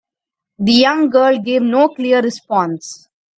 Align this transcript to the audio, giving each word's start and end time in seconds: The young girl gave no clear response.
The 0.57 0.71
young 0.71 1.11
girl 1.11 1.37
gave 1.37 1.61
no 1.61 1.89
clear 1.89 2.23
response. 2.23 3.07